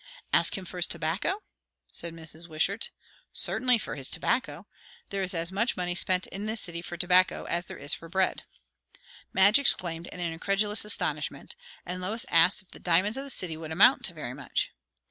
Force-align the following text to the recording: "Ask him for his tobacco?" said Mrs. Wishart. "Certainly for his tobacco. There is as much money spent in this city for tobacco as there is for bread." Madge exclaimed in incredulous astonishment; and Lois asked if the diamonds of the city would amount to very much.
"Ask 0.33 0.57
him 0.57 0.65
for 0.65 0.77
his 0.77 0.87
tobacco?" 0.87 1.43
said 1.91 2.11
Mrs. 2.15 2.47
Wishart. 2.47 2.89
"Certainly 3.33 3.77
for 3.77 3.95
his 3.95 4.09
tobacco. 4.09 4.65
There 5.11 5.21
is 5.21 5.35
as 5.35 5.51
much 5.51 5.77
money 5.77 5.93
spent 5.93 6.25
in 6.25 6.47
this 6.47 6.59
city 6.59 6.81
for 6.81 6.97
tobacco 6.97 7.43
as 7.43 7.67
there 7.67 7.77
is 7.77 7.93
for 7.93 8.09
bread." 8.09 8.41
Madge 9.31 9.59
exclaimed 9.59 10.07
in 10.07 10.19
incredulous 10.19 10.83
astonishment; 10.85 11.55
and 11.85 12.01
Lois 12.01 12.25
asked 12.31 12.63
if 12.63 12.71
the 12.71 12.79
diamonds 12.79 13.15
of 13.15 13.23
the 13.25 13.29
city 13.29 13.55
would 13.55 13.71
amount 13.71 14.03
to 14.05 14.13
very 14.15 14.33
much. 14.33 14.71